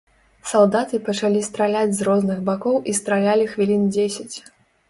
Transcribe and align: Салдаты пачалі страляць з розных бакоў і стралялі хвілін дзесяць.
Салдаты 0.51 0.99
пачалі 1.09 1.43
страляць 1.49 1.93
з 1.97 2.01
розных 2.09 2.41
бакоў 2.49 2.75
і 2.93 2.97
стралялі 3.01 3.45
хвілін 3.53 3.89
дзесяць. 3.95 4.35